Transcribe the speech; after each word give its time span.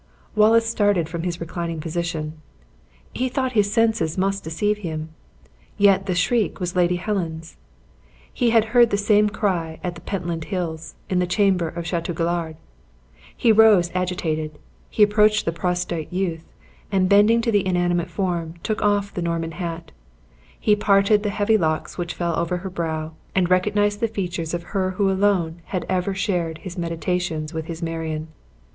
Wallace 0.35 0.65
started 0.67 1.07
from 1.07 1.21
his 1.21 1.39
reclining 1.39 1.79
position. 1.79 2.41
He 3.13 3.29
thought 3.29 3.51
his 3.51 3.71
senses 3.71 4.17
must 4.17 4.43
deceive 4.43 4.79
him 4.79 4.99
and 5.09 5.09
yet 5.77 6.07
the 6.07 6.15
shriek 6.15 6.59
was 6.59 6.75
Lady 6.75 6.95
Helen's. 6.95 7.55
He 8.33 8.49
had 8.49 8.65
heard 8.73 8.89
the 8.89 8.97
same 8.97 9.29
cry 9.29 9.79
on 9.83 9.93
the 9.93 10.01
Pentland 10.01 10.45
Hills; 10.45 10.95
in 11.07 11.19
the 11.19 11.27
chamber 11.27 11.67
of 11.69 11.85
Chateau 11.85 12.13
Galliard! 12.15 12.55
He 13.37 13.51
rose 13.51 13.91
agitated; 13.93 14.57
he 14.89 15.03
approached 15.03 15.45
the 15.45 15.51
prostrate 15.51 16.11
youth, 16.11 16.45
and 16.91 17.07
bending 17.07 17.39
to 17.41 17.51
the 17.51 17.63
inanimate 17.63 18.09
form, 18.09 18.55
took 18.63 18.81
off 18.81 19.13
the 19.13 19.21
Norman 19.21 19.51
hat; 19.51 19.91
he 20.59 20.75
parted 20.75 21.21
the 21.21 21.29
heavy 21.29 21.59
locks 21.59 21.99
which 21.99 22.15
fell 22.15 22.35
over 22.39 22.57
her 22.57 22.71
brow, 22.71 23.11
and 23.35 23.51
recognized 23.51 23.99
the 23.99 24.07
features 24.07 24.55
of 24.55 24.63
her 24.73 24.89
who 24.97 25.11
alone 25.11 25.61
had 25.65 25.85
ever 25.87 26.15
shared 26.15 26.57
his 26.57 26.75
meditations 26.75 27.53
with 27.53 27.65
his 27.67 27.83
Marion. 27.83 28.29